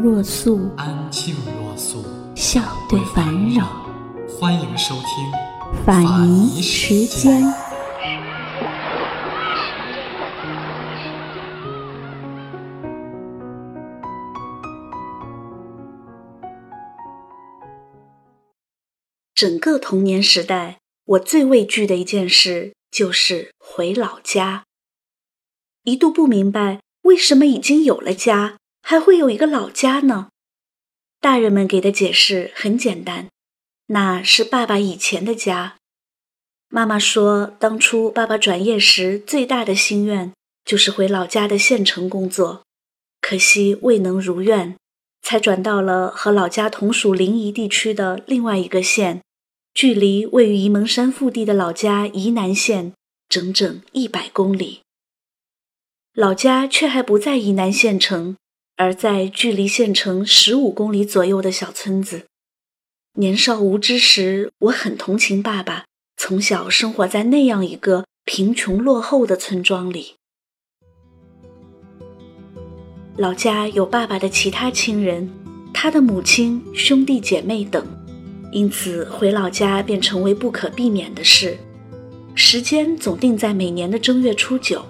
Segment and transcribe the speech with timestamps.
[0.00, 2.04] 若素，安静若素，
[2.36, 3.66] 笑对烦扰。
[4.28, 7.42] 欢迎收听法尼时间。
[19.34, 24.62] 整个童年时代，我最畏惧的一件事就是回老家。
[25.82, 30.28] 一度不明白为什么已经有了家，还会有一个老家呢？
[31.20, 33.28] 大人们给的解释很简单，
[33.86, 35.76] 那是爸爸以前的家。
[36.68, 40.32] 妈妈说，当初爸爸转业时最大的心愿
[40.64, 42.62] 就是回老家的县城工作，
[43.20, 44.76] 可惜未能如愿，
[45.22, 49.22] 才转到了和老家同属临沂地区的另外一个县。
[49.74, 52.94] 距离位于沂蒙山腹地的老家沂南县
[53.28, 54.82] 整整一百公里，
[56.12, 58.36] 老家却还不在沂南县城，
[58.78, 62.26] 而在距离县城十五公里左右的小村子。
[63.16, 65.84] 年少无知时，我很同情爸爸，
[66.16, 70.14] 从小生活在那样一个贫穷落后的村庄里。
[73.16, 75.28] 老家有爸爸的其他亲人，
[75.74, 77.84] 他的母亲、兄弟姐妹等。
[78.52, 81.58] 因此，回老家便成为不可避免的事。
[82.36, 84.86] 时间总定在每年的正月初九，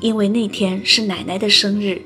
[0.00, 2.00] 因为那天是奶奶的生日。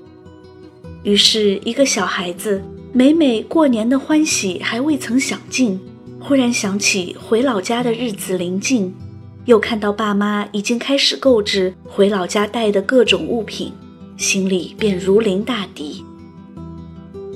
[1.02, 2.62] 于是，一个小孩子
[2.92, 5.80] 每每过年的欢喜还未曾享尽，
[6.20, 8.94] 忽然想起回老家的日子临近，
[9.46, 13.72] 又看到爸妈已经开始购置回老家带的各种物品，
[14.18, 16.04] 心里便如临大敌。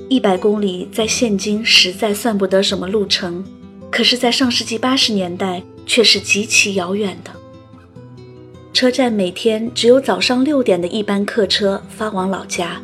[0.07, 3.43] 一百公里在现今实在算不得什么路程。
[3.91, 7.31] 可是，在上世纪八十年代，却是极其遥远的。
[8.71, 12.79] 车站每天只有早上六点的一班客车发往老家，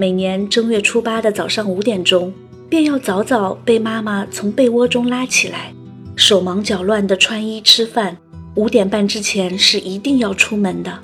[0.00, 2.32] 每年正月初八的早上五点钟，
[2.70, 5.74] 便要早早被妈妈从被窝中拉起来，
[6.16, 8.16] 手忙脚乱地穿衣吃饭。
[8.54, 10.98] 五点半之前是一定要出门的。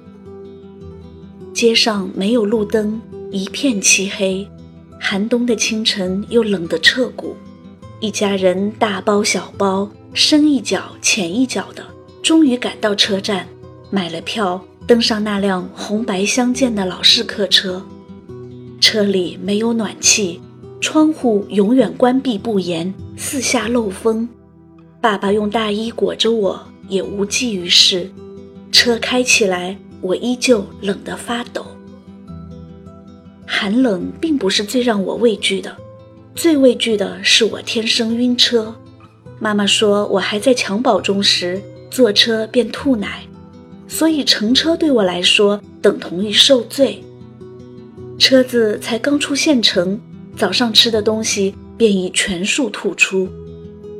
[1.52, 2.98] 街上没有路灯，
[3.30, 4.48] 一片漆黑，
[4.98, 7.36] 寒冬的清晨又冷得彻骨。
[8.00, 11.84] 一家人大包小包，深一脚浅一脚的，
[12.22, 13.46] 终于赶到车站，
[13.90, 17.84] 买了票，登上那辆红白相间的老式客车。
[18.80, 20.40] 车里没有暖气，
[20.80, 24.28] 窗户永远关闭不严，四下漏风。
[25.00, 28.10] 爸爸用大衣裹着我，也无济于事。
[28.70, 31.66] 车开起来，我依旧冷得发抖。
[33.46, 35.74] 寒冷并不是最让我畏惧的。
[36.34, 38.74] 最畏惧的是我天生晕车，
[39.38, 43.22] 妈妈说我还在襁褓中时坐车便吐奶，
[43.88, 47.02] 所以乘车对我来说等同于受罪。
[48.18, 50.00] 车子才刚出县城，
[50.36, 53.28] 早上吃的东西便已全数吐出，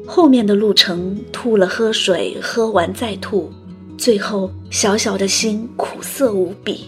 [0.07, 3.53] 后面的路程吐了喝水，喝完再吐，
[3.99, 6.87] 最后小小的心苦涩无比。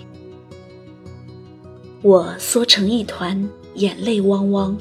[2.00, 4.76] 我缩成一团，眼泪汪汪。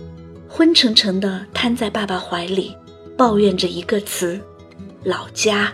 [0.50, 2.74] 昏沉沉的瘫在爸爸怀里，
[3.18, 4.40] 抱怨着一个词：
[5.04, 5.74] 老家。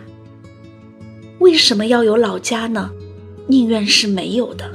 [1.39, 2.89] 为什么要有老家呢？
[3.47, 4.69] 宁愿是没有的。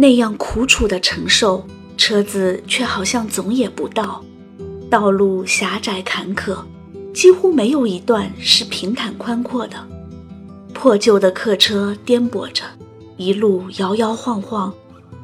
[0.00, 1.62] 那样苦楚的承受，
[1.98, 4.24] 车子却好像总也不到。
[4.88, 6.56] 道路狭窄坎坷，
[7.12, 9.76] 几乎没有一段是平坦宽阔的。
[10.72, 12.64] 破旧的客车颠簸着，
[13.18, 14.72] 一路摇摇晃晃。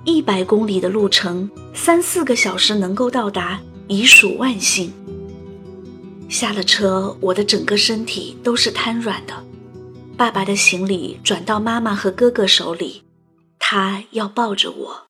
[0.04, 3.58] 一百公里的路程，三四个小时能够到达，
[3.88, 4.92] 已属万幸。
[6.28, 9.32] 下了车，我的整个身体都是瘫软的。
[10.18, 13.02] 爸爸的行李转到妈妈和哥哥手里，
[13.68, 15.06] 他要抱着我。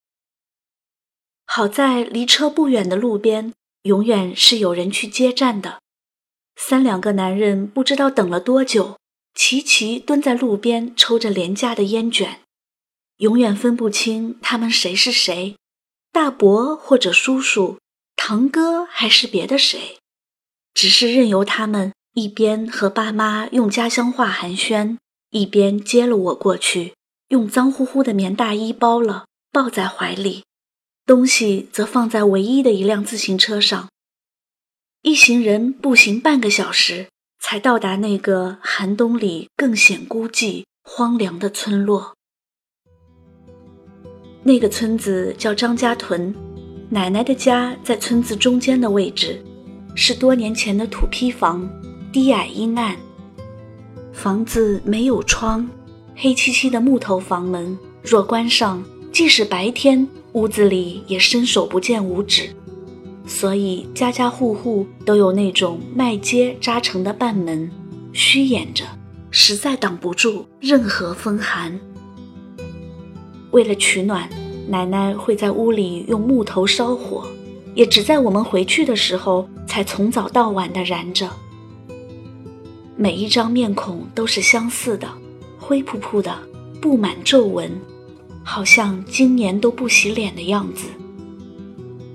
[1.45, 5.79] 好在离车不远的路边，永远是有人去接站的。
[6.55, 8.97] 三两个男人不知道等了多久，
[9.35, 12.41] 齐齐蹲在路边抽着廉价的烟卷。
[13.17, 15.55] 永远分不清他们谁是谁，
[16.11, 17.77] 大伯或者叔叔，
[18.15, 19.99] 堂哥还是别的谁，
[20.73, 24.97] 只是任由他们一边和爸妈用家乡话寒暄，
[25.29, 26.95] 一边接了我过去，
[27.29, 30.45] 用脏乎乎的棉大衣包了，抱在怀里，
[31.05, 33.89] 东西则放在唯一的一辆自行车上。
[35.01, 37.09] 一行人步行半个小时，
[37.41, 42.13] 才到达那个寒冬里更显孤寂、荒凉的村落。
[44.43, 46.33] 那个村子叫张家屯，
[46.89, 49.43] 奶奶的家在村子中间的位置，
[49.95, 51.69] 是多年前的土坯房，
[52.13, 52.95] 低矮阴暗。
[54.13, 55.69] 房子没有窗，
[56.19, 58.83] 黑漆漆的木头房门，若关上，
[59.13, 62.49] 即使白天，屋子里也伸手不见五指。
[63.27, 67.69] 所以家家户户都有那种麦秸扎成的半门，
[68.13, 68.83] 虚掩着，
[69.29, 71.79] 实在挡不住任何风寒。
[73.51, 74.27] 为了取暖，
[74.67, 77.27] 奶奶会在屋里用木头烧火，
[77.75, 81.29] 也只在我们回去的时候才从早到晚的燃着。
[82.95, 85.07] 每一张面孔都是相似的，
[85.67, 86.33] 灰扑扑的，
[86.81, 87.69] 布满皱纹，
[88.41, 90.87] 好像今年都不洗脸的样子。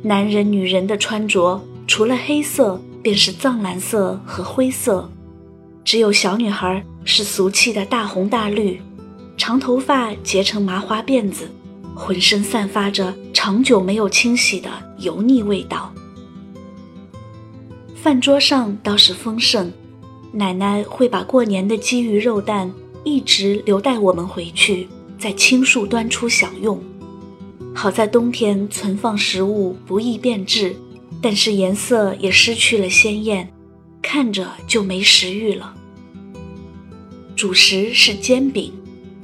[0.01, 5.07] 男人、女人的穿着除了黑色，便是藏蓝色和灰色，
[5.85, 8.81] 只有小女孩是俗气的大红大绿，
[9.37, 11.47] 长头发结成麻花辫子，
[11.95, 15.93] 浑身散发着长久没有清洗的油腻味道。
[17.95, 19.71] 饭桌上倒是丰盛。
[20.33, 22.73] 奶奶会把过年的鲫鱼肉蛋
[23.05, 24.89] 一直留待我们回去，
[25.19, 26.83] 在青树端出享用。
[27.75, 30.77] 好在冬天存放食物不易变质，
[31.21, 33.53] 但是颜色也失去了鲜艳，
[34.03, 35.75] 看着就没食欲了。
[37.35, 38.73] 主食是煎饼，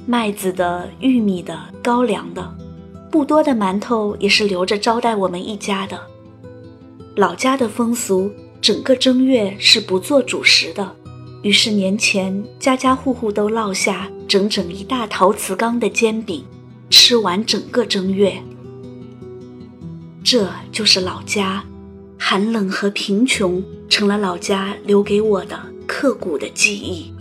[0.05, 2.57] 麦子的、玉米的、高粱的，
[3.11, 5.99] 不多的馒头也是留着招待我们一家的。
[7.15, 10.95] 老家的风俗，整个正月是不做主食的。
[11.41, 16.43] 于是年前，家家户户都落下整整一大陶瓷缸的煎饼，
[16.89, 18.41] 吃完整个正月。
[20.21, 21.63] 这就是老家，
[22.17, 25.57] 寒冷和贫穷成了老家留给我的
[25.87, 27.13] 刻骨的记忆。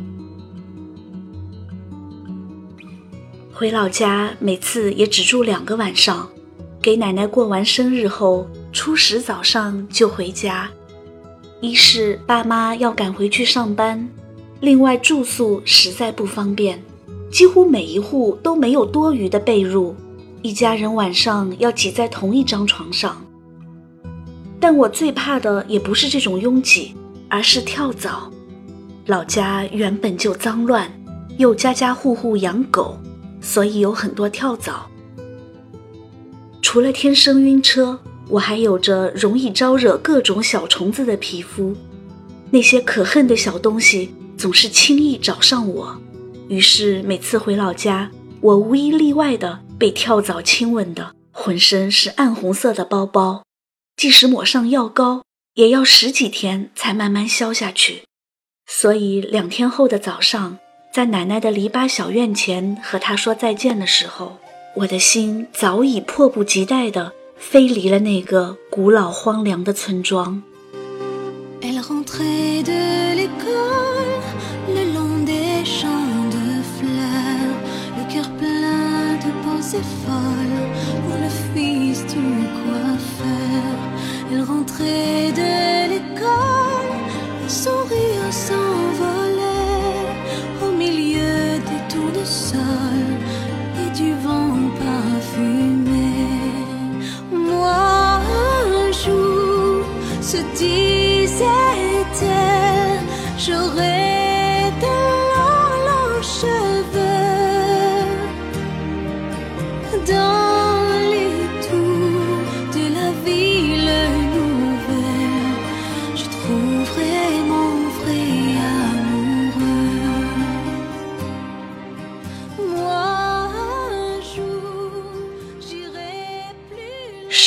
[3.52, 6.28] 回老家，每次也只住两个晚上，
[6.82, 10.68] 给奶奶过完生日后，初十早上就回家。
[11.60, 14.08] 一是爸妈要赶回去上班，
[14.60, 16.80] 另外住宿实在不方便，
[17.32, 19.92] 几乎每一户都没有多余的被褥，
[20.40, 23.20] 一家人晚上要挤在同一张床上。
[24.60, 26.94] 但我最怕的也不是这种拥挤，
[27.28, 28.30] 而是跳蚤。
[29.06, 30.88] 老家原本就脏乱，
[31.38, 32.96] 又家家户户养狗，
[33.40, 34.86] 所以有很多跳蚤。
[36.62, 37.98] 除了天生晕车。
[38.28, 41.74] 我还有着容易招惹各种小虫子的皮肤，
[42.50, 46.00] 那些可恨的小东西总是轻易找上我，
[46.48, 48.10] 于是每次回老家，
[48.40, 53.44] 我无一例外的被跳蚤亲吻的浑身是暗红色的包包，
[53.96, 55.22] 即使抹上药膏，
[55.54, 58.02] 也要十几天才慢慢消下去。
[58.66, 60.58] 所以两天后的早上，
[60.92, 64.36] 在奶奶的篱笆小院前和她说再见的时候，
[64.76, 67.14] 我的心早已迫不及待的。
[67.38, 70.42] 飞离了那个古老荒凉的村庄。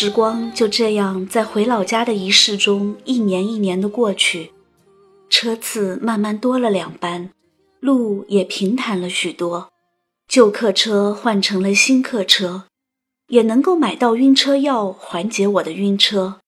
[0.04, 4.52] 时光就这样在回老家的仪式中，一年一年的过去，
[5.30, 7.30] 车次慢慢多了两班，
[7.80, 9.72] 路也平坦了许多，
[10.28, 12.64] 旧客车换成了新客车，
[13.28, 16.40] 也能够买到晕车药缓解我的晕车。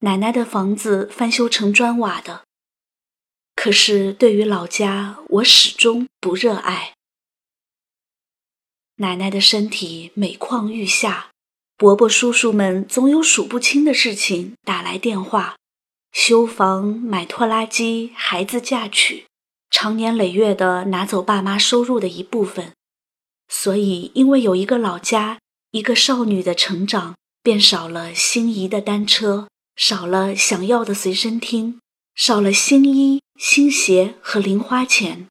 [0.00, 2.42] 奶奶的房子翻修成砖瓦的，
[3.54, 6.94] 可是对于老家，我始终不热爱。
[8.96, 11.29] 奶奶的身体每况愈下。
[11.80, 15.56] 伯伯叔叔们总有数不清的事情打来电话，
[16.12, 19.24] 修房、买拖拉机、孩子嫁娶，
[19.70, 22.72] 长年累月的拿走爸妈收入的一部分。
[23.48, 25.38] 所以，因为有一个老家，
[25.70, 31.80] 一个少女的成长，便少了心仪的单车，少了想要的随身听，
[32.14, 35.28] 少了新衣、新鞋和零花钱。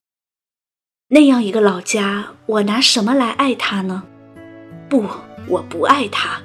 [1.09, 4.05] 那样一个老家，我拿什么来爱他呢？
[4.89, 5.05] 不，
[5.49, 6.39] 我不爱他。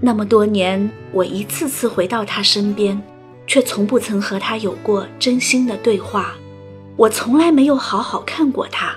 [0.00, 3.02] 那么多年，我一次次回到他身边，
[3.46, 6.34] 却从不曾和他有过真心的对话。
[6.96, 8.94] 我从来没有好好看过他。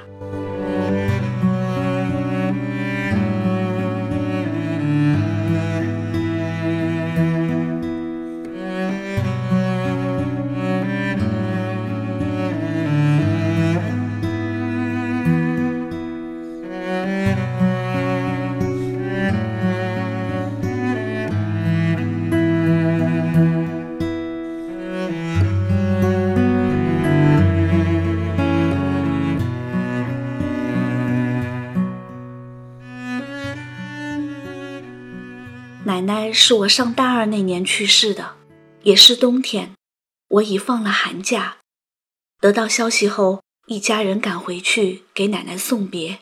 [35.98, 38.36] 奶奶是我上大二那年去世的，
[38.84, 39.74] 也是冬天，
[40.28, 41.58] 我已放了寒假。
[42.40, 46.20] 得到消息后，一家人赶回去给奶奶送别。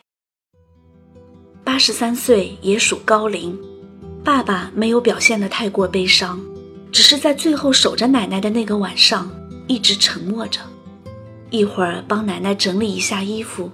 [1.62, 3.60] 八十三岁也属高龄，
[4.24, 6.40] 爸爸没有表现得太过悲伤，
[6.90, 9.30] 只是在最后守着奶奶的那个晚上
[9.66, 10.58] 一直沉默着，
[11.50, 13.70] 一会儿帮奶奶整理一下衣服，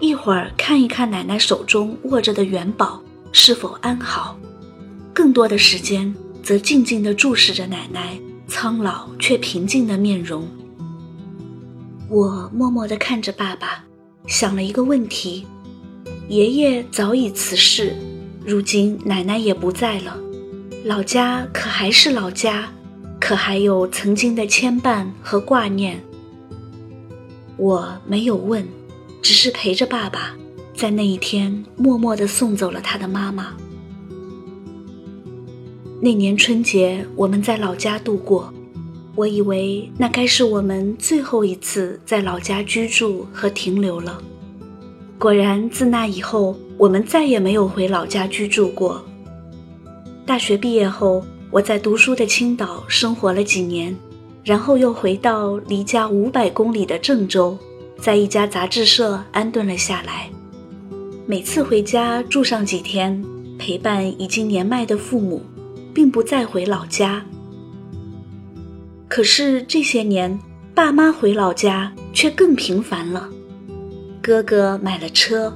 [0.00, 4.38] 一会儿看一看奶奶手中握着的元宝是否安好。
[5.16, 10.46] 更多的时间，则静静地注视着奶奶苍老却平静的面容。
[12.10, 13.82] 我默默地看着爸爸，
[14.26, 15.46] 想了一个问题：
[16.28, 17.96] 爷爷早已辞世，
[18.44, 20.14] 如今奶奶也不在了，
[20.84, 22.70] 老家可还是老家，
[23.18, 25.98] 可还有曾经的牵绊和挂念？
[27.56, 28.68] 我没有问，
[29.22, 30.36] 只是陪着爸爸，
[30.74, 33.56] 在那一天默默地送走了他的妈妈。
[35.98, 38.52] 那年春节，我们在老家度过。
[39.14, 44.20] 我以为那该是我们最后一次在老家居住和停留了。
[45.18, 49.02] 果然，自那以后，我们再也没有回老家居住过。
[50.26, 53.96] 大学毕业后，我在读书的青岛生活了几年，
[54.44, 57.56] 然后又回到离家五百公里的郑州，
[57.98, 60.28] 在一家杂志社安顿了下来。
[61.24, 63.24] 每次回家住上几天，
[63.58, 65.40] 陪伴已经年迈的父母。
[65.96, 67.24] 并不再回老家，
[69.08, 70.38] 可是这些年，
[70.74, 73.26] 爸妈回老家却更频繁了。
[74.20, 75.50] 哥哥买了车，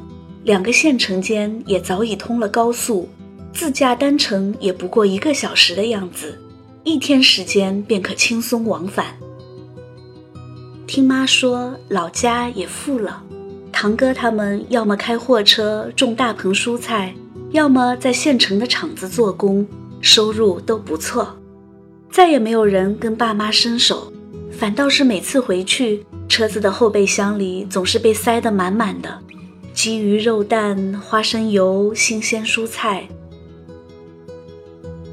[0.45, 3.07] 两个县城间也早已通了高速，
[3.53, 6.39] 自驾单程也不过一个小时的样子，
[6.85, 9.15] 一天时间便可轻松往返。
[10.87, 13.23] 听妈说，老家也富了，
[13.71, 17.15] 堂哥他们要么开货车种大棚蔬菜，
[17.51, 19.69] 要么在县城的厂子做工。
[20.00, 21.37] 收入都不错，
[22.11, 24.12] 再也没有人跟爸妈伸手，
[24.50, 29.19] 反倒是每次回去，车子的后备箱里总是被塞得满满的，
[29.75, 33.09] 鸡鱼肉蛋、花生油、新鲜蔬菜。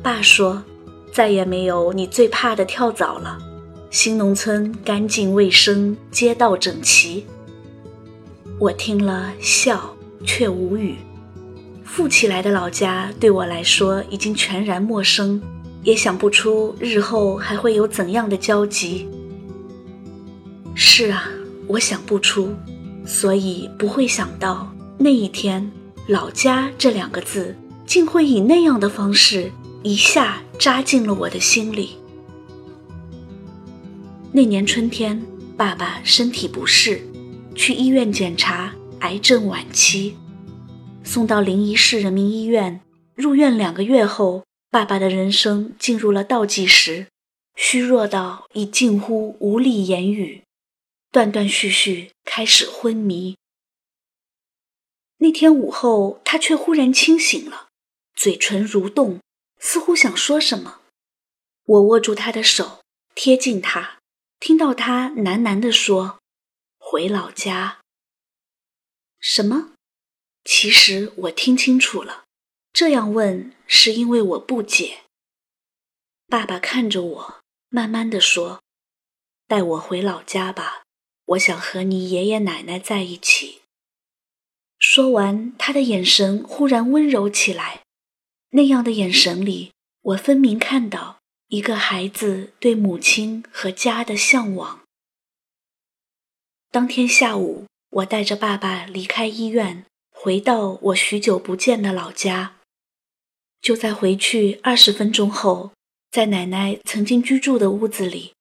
[0.01, 0.63] 爸说，
[1.11, 3.37] 再也没有你最怕的跳蚤了，
[3.89, 7.25] 新农村干净卫生，街道整齐。
[8.57, 9.93] 我听了笑，
[10.25, 10.95] 却无语。
[11.87, 15.41] 富起来的老家对我来说已经全然陌生，
[15.83, 19.07] 也想不出日后还会有怎样的交集。
[20.75, 21.27] 是啊，
[21.65, 22.53] 我想不出，
[23.05, 25.71] 所以不会想到那一天
[26.07, 29.51] “老家”这两个字竟会以那样的方式
[29.81, 31.97] 一下扎进了我的心里。
[34.31, 35.19] 那年春天，
[35.55, 37.01] 爸爸身体不适，
[37.55, 40.15] 去医院检查，癌症晚期。
[41.07, 42.81] 送到临沂市人民医院
[43.15, 47.07] 入院两个月后，爸爸的人生进入了倒计时，
[47.55, 50.43] 虚弱到已近乎无力言语，
[51.09, 53.37] 断断续续开始昏迷。
[55.19, 57.69] 那天午后，他却忽然清醒了，
[58.13, 59.21] 嘴唇蠕动，
[59.59, 60.81] 似乎想说什么。
[61.63, 62.81] 我握住他的手，
[63.15, 63.99] 贴近他，
[64.41, 66.19] 听到他喃喃地说
[66.77, 67.79] ：“回老家。”
[69.19, 69.71] 什么？
[70.49, 72.23] 其实我听清楚了，
[72.71, 74.99] 这样问是因为我不解。
[76.25, 78.61] 爸爸看着我，慢慢的说
[79.45, 80.83] ：“带我回老家吧，
[81.25, 83.63] 我想和你爷爷奶奶在一起。”
[84.79, 87.83] 说完，他的眼神忽然温柔起来，
[88.51, 94.81] 那样的眼神里，我分明看到一个孩子对母亲和家的向往。
[96.71, 99.85] 当天下午，我带着爸爸离开医院。
[100.27, 102.57] 回到我许久不见的老家，
[103.61, 105.71] 就在回去二十分钟后，
[106.11, 108.33] 在奶奶曾经居住的屋子里，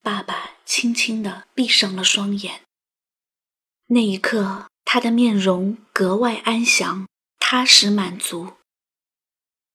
[0.00, 2.60] 爸爸轻轻地闭上了双眼。
[3.88, 7.08] 那一刻，他的面容格外安详、
[7.40, 8.52] 踏实、满足。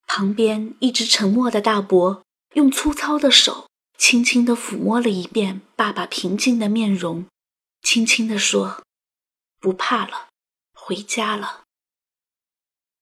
[0.08, 7.26] 旁边一直沉默的大伯用粗糙的手轻轻地抚摸了一遍爸爸平静的面容，
[7.82, 8.82] 轻轻地说
[9.60, 10.26] ：“不怕了，
[10.88, 11.65] 回家了。”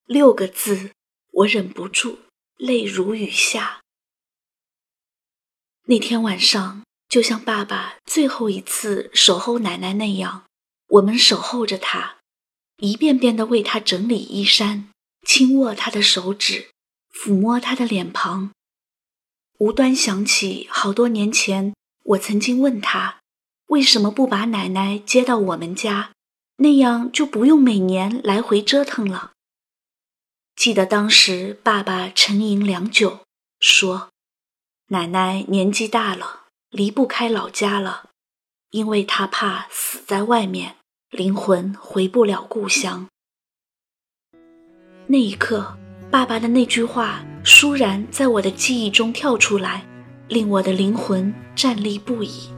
[0.07, 0.91] 六个字，
[1.31, 2.21] 我忍不住
[2.57, 3.81] 泪如雨下。
[5.83, 10.45] 那天晚上，就像爸爸最后一次守候奶奶那样。
[10.87, 12.17] 我们守候着他，
[12.77, 14.89] 一遍遍地为他整理衣衫，
[15.27, 16.71] 轻握他的手指，
[17.13, 18.51] 抚摸他的脸庞。
[19.59, 23.19] 无端想起好多年前，我曾经问他，
[23.67, 26.14] 为什么不把奶奶接到我们家，
[26.57, 29.31] 那样就不用每年来回折腾了。
[30.55, 33.19] 记得当时爸爸沉吟良久，
[33.59, 34.09] 说
[34.87, 38.09] ：“奶奶年纪大了，离不开老家了。”
[38.71, 40.77] 因为他怕死在外面，
[41.09, 43.07] 灵魂回不了故乡。
[45.07, 45.77] 那一刻，
[46.11, 49.85] 爸爸的那句话倏然在我的记忆中跳出来，
[50.27, 52.54] 令我的灵魂站立不已。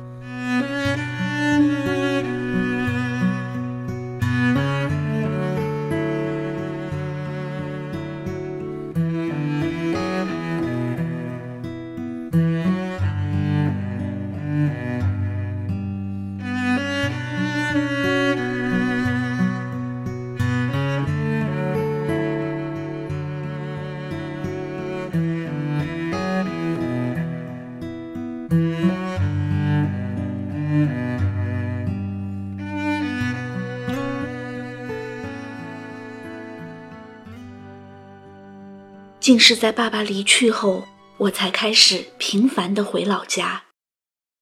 [39.28, 43.66] 竟是在爸爸离去后，我才开始频繁地回老家。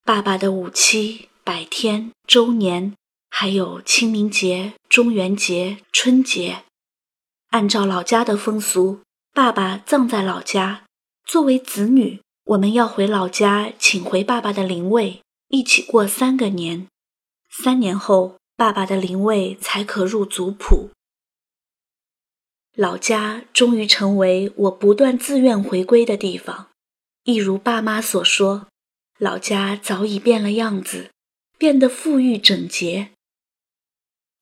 [0.04, 2.94] 爸爸的五七、百天、周年，
[3.32, 6.66] 还有清明节、中元节、春节，
[7.50, 9.00] 按照老家的风俗，
[9.34, 10.84] 爸爸葬在老家。
[11.26, 16.86] 作为子女，我们要回老家请回爸爸的灵位，一起过三个年。
[17.50, 20.92] 三年后，爸爸的灵位才可入族谱。
[22.76, 26.72] 老家终于成为我不断自愿回归的地方，
[27.24, 28.68] 一如爸妈所说，
[29.18, 31.10] 老家早已变了样子，
[31.58, 33.12] 变得富裕整洁。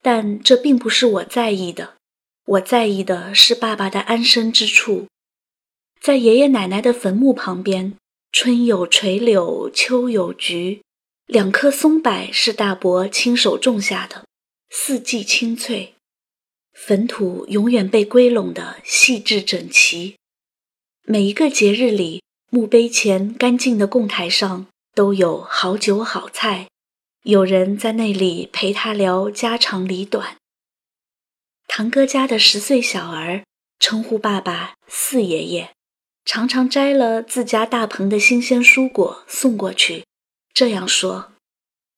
[0.01, 1.93] 但这并不是我在意的，
[2.45, 5.07] 我在意的是爸爸的安身之处，
[6.01, 7.95] 在爷爷奶奶的坟墓旁边，
[8.31, 10.81] 春有垂柳，秋有菊，
[11.27, 14.25] 两棵松柏是大伯亲手种下的，
[14.71, 15.92] 四季青翠。
[16.73, 20.17] 坟土永远被归拢的细致整齐，
[21.03, 26.67] 每一个节日里，墓碑前干净的供台上都有好酒好菜，
[27.23, 30.35] 有人在那里陪他聊家长里短。
[31.67, 33.43] 堂哥家的十岁小儿
[33.79, 35.71] 称呼爸爸四爷爷，
[36.25, 40.05] 常常摘了自家大棚的新鲜蔬果送过去，
[40.53, 41.31] 这样说：“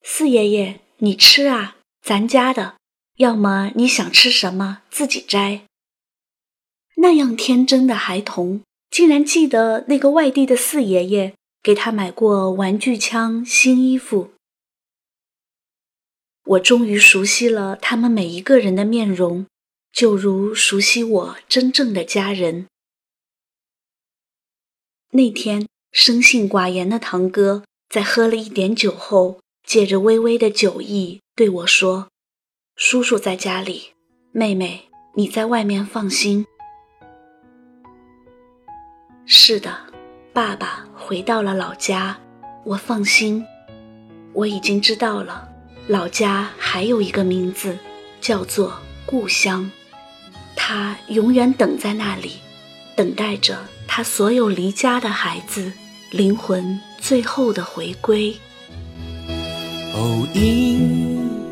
[0.04, 2.76] 四爷爷，你吃啊，咱家的。”
[3.18, 5.66] 要么你想吃什么自己摘。
[6.98, 14.32] 那样天真的孩童，竟然记得那个外地的四爷爷给他买过玩具枪、新衣服。
[16.46, 19.46] 我终于熟悉了他们每一个人的面容，
[19.92, 22.68] 就如熟悉我真正的家人。
[25.12, 32.10] 那天，生性寡言的堂哥在喝了一点酒后，借着微微的酒意对我说。
[32.78, 33.94] 叔叔在家里，
[34.34, 36.46] 妹妹你在外面放心。
[39.26, 39.74] 是的，
[40.34, 42.18] 爸爸回到了老家，
[42.66, 43.46] 我放心。
[44.34, 45.48] 我已经知道了，
[45.88, 47.78] 老家还有一个名字，
[48.20, 48.74] 叫做
[49.06, 49.72] 故乡。
[50.54, 52.34] 他永远等在那里，
[52.94, 53.58] 等待着
[53.88, 55.72] 他所有离家的孩子
[56.12, 58.36] 灵魂最后的回归。
[59.94, 61.15] 哦，因。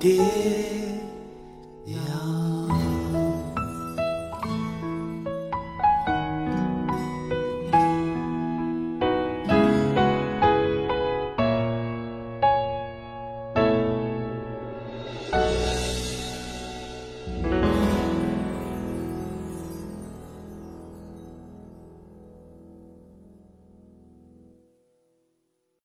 [0.00, 0.79] 跌